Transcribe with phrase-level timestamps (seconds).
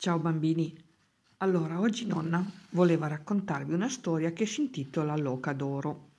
[0.00, 0.72] Ciao bambini.
[1.38, 6.10] Allora, oggi nonna voleva raccontarvi una storia che si intitola L'oca d'oro.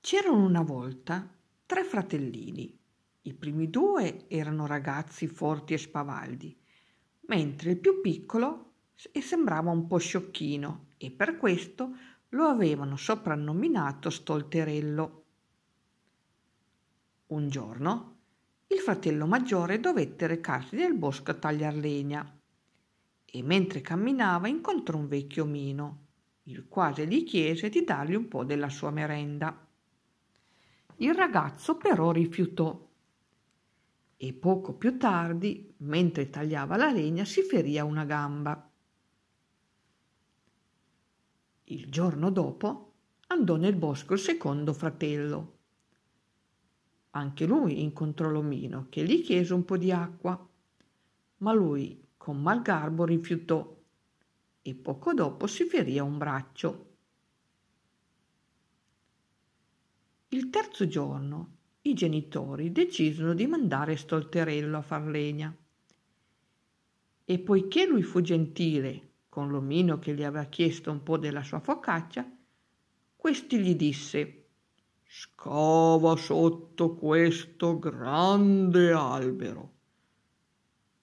[0.00, 1.28] C'erano una volta
[1.66, 2.78] tre fratellini.
[3.22, 6.56] I primi due erano ragazzi forti e spavaldi,
[7.22, 11.96] mentre il più piccolo sembrava un po' sciocchino e per questo
[12.28, 15.24] lo avevano soprannominato Stolterello.
[17.26, 18.11] Un giorno
[18.72, 22.40] il fratello maggiore dovette recarsi nel bosco a tagliar legna
[23.24, 26.06] e mentre camminava incontrò un vecchio omino,
[26.44, 29.66] il quale gli chiese di dargli un po' della sua merenda.
[30.96, 32.88] Il ragazzo però rifiutò
[34.16, 38.70] e poco più tardi, mentre tagliava la legna, si ferì a una gamba.
[41.64, 42.92] Il giorno dopo
[43.28, 45.60] andò nel bosco il secondo fratello
[47.14, 50.48] anche lui incontrò l'omino che gli chiese un po' di acqua,
[51.38, 53.80] ma lui con mal garbo rifiutò
[54.62, 56.90] e poco dopo si ferì a un braccio.
[60.28, 65.54] Il terzo giorno i genitori decisero di mandare Stolterello a far legna.
[67.24, 71.58] E poiché lui fu gentile con l'omino che gli aveva chiesto un po' della sua
[71.58, 72.30] focaccia,
[73.16, 74.41] questi gli disse
[75.14, 79.72] Scava sotto questo grande albero.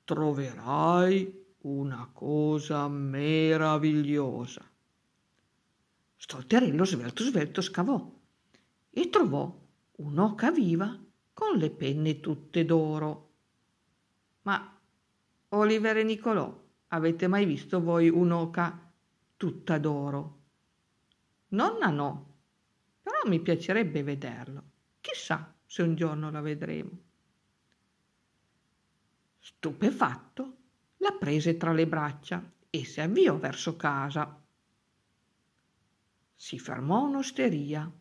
[0.04, 4.68] Troverai una cosa meravigliosa.
[6.16, 8.12] Stolterello svelto svelto scavò
[8.90, 9.56] e trovò
[9.98, 11.00] un'oca viva
[11.32, 13.30] con le penne tutte d'oro.
[14.42, 14.76] Ma,
[15.50, 18.92] Oliver e Nicolò, avete mai visto voi un'oca
[19.38, 20.40] tutta d'oro?
[21.50, 22.29] Nonna no,
[23.10, 24.64] però mi piacerebbe vederlo.
[25.02, 26.92] Chissà se un giorno la vedremo.
[29.40, 30.58] Stupefatto,
[30.98, 34.40] la prese tra le braccia e si avviò verso casa.
[36.36, 37.92] Si fermò a un'osteria.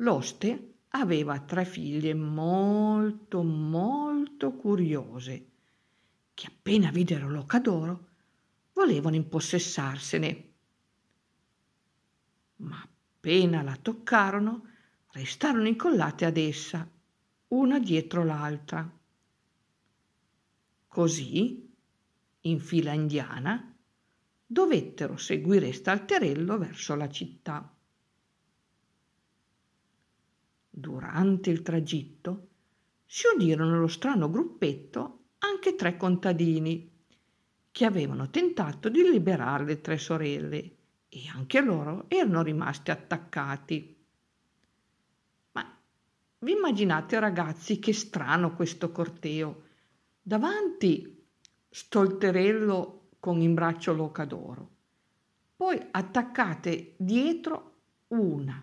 [0.00, 5.50] L'oste aveva tre figlie molto, molto curiose,
[6.34, 8.08] che appena videro l'oca d'oro
[8.72, 10.52] volevano impossessarsene.
[12.56, 12.88] Ma
[13.26, 14.68] appena la toccarono,
[15.10, 16.88] restarono incollate ad essa,
[17.48, 18.88] una dietro l'altra.
[20.86, 21.74] Così,
[22.42, 23.74] in fila indiana,
[24.46, 27.68] dovettero seguire Stalterello verso la città.
[30.70, 32.48] Durante il tragitto
[33.06, 36.92] si unirono allo strano gruppetto anche tre contadini
[37.72, 40.76] che avevano tentato di liberare le tre sorelle
[41.16, 43.96] e anche loro erano rimasti attaccati.
[45.52, 45.78] Ma
[46.40, 49.62] vi immaginate ragazzi che strano questo corteo?
[50.20, 51.24] Davanti
[51.70, 54.70] Stolterello con in braccio l'oca d'oro,
[55.56, 57.78] poi attaccate dietro
[58.08, 58.62] una,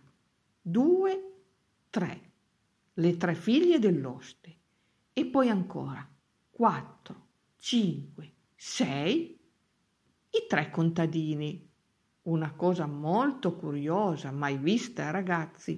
[0.61, 1.33] due,
[1.89, 2.31] tre,
[2.93, 4.57] le tre figlie dell'oste
[5.11, 6.07] e poi ancora
[6.51, 7.27] quattro,
[7.57, 9.39] cinque, sei,
[10.29, 11.71] i tre contadini
[12.23, 15.72] una cosa molto curiosa, mai vista, ragazzi.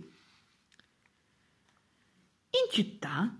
[2.49, 3.39] In città,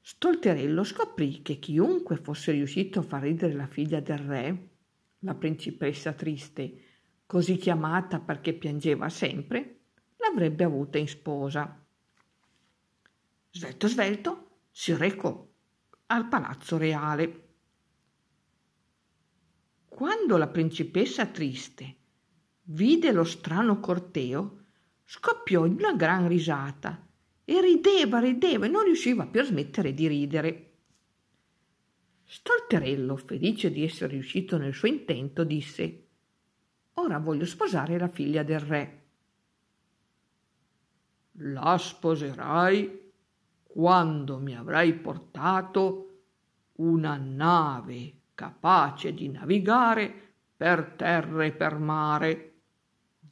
[0.00, 4.68] Stolterello scoprì che chiunque fosse riuscito a far ridere la figlia del re,
[5.20, 6.82] la principessa triste,
[7.26, 9.78] così chiamata perché piangeva sempre,
[10.16, 11.80] l'avrebbe avuta in sposa.
[13.50, 15.48] Svelto svelto si recò
[16.06, 17.48] al palazzo reale.
[19.86, 22.00] Quando la principessa triste
[22.72, 24.60] vide lo strano corteo,
[25.04, 27.06] scoppiò in una gran risata
[27.44, 30.68] e rideva, rideva e non riusciva più a smettere di ridere.
[32.24, 36.06] Stolterello, felice di essere riuscito nel suo intento, disse
[36.94, 39.00] Ora voglio sposare la figlia del re.
[41.36, 43.12] La sposerai
[43.64, 46.08] quando mi avrai portato
[46.76, 52.51] una nave capace di navigare per terra e per mare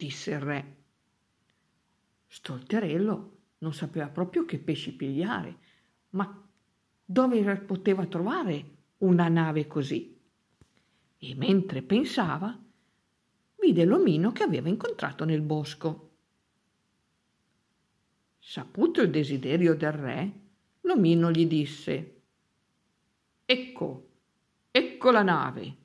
[0.00, 0.76] disse il re.
[2.26, 5.58] Stolterello non sapeva proprio che pesci pigliare,
[6.10, 6.48] ma
[7.04, 10.18] dove poteva trovare una nave così?
[11.18, 12.58] E mentre pensava,
[13.60, 16.08] vide l'omino che aveva incontrato nel bosco.
[18.38, 20.32] Saputo il desiderio del re,
[20.80, 22.22] l'omino gli disse
[23.44, 24.08] Ecco,
[24.70, 25.79] ecco la nave.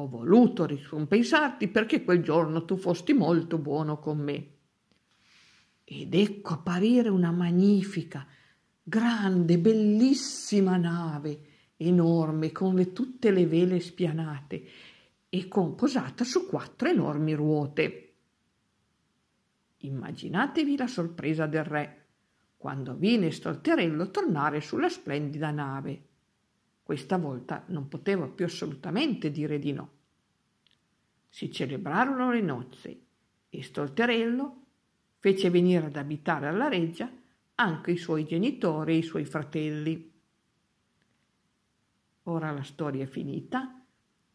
[0.00, 4.50] Ho voluto ricompensarti perché quel giorno tu fosti molto buono con me.
[5.82, 8.24] Ed ecco apparire una magnifica,
[8.80, 11.46] grande, bellissima nave
[11.76, 14.64] enorme con le, tutte le vele spianate
[15.28, 18.14] e con posata su quattro enormi ruote.
[19.78, 22.06] Immaginatevi la sorpresa del re
[22.56, 26.07] quando vide Stolterello tornare sulla splendida nave.
[26.88, 29.90] Questa volta non poteva più assolutamente dire di no.
[31.28, 33.00] Si celebrarono le nozze
[33.50, 34.62] e Stolterello
[35.18, 37.12] fece venire ad abitare alla reggia
[37.56, 40.10] anche i suoi genitori e i suoi fratelli.
[42.22, 43.84] Ora la storia è finita,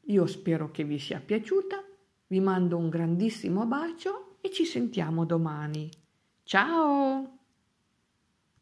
[0.01, 1.83] io spero che vi sia piaciuta,
[2.27, 5.89] vi mando un grandissimo bacio e ci sentiamo domani.
[6.43, 7.32] Ciao!